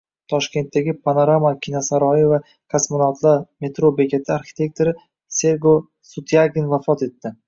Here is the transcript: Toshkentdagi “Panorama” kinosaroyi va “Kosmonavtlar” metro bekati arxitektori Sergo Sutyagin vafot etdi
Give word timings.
Toshkentdagi 0.31 0.93
“Panorama” 1.07 1.49
kinosaroyi 1.65 2.23
va 2.31 2.39
“Kosmonavtlar” 2.75 3.37
metro 3.65 3.91
bekati 3.99 4.33
arxitektori 4.37 4.95
Sergo 5.41 5.75
Sutyagin 6.15 6.73
vafot 6.73 7.05
etdi 7.09 7.33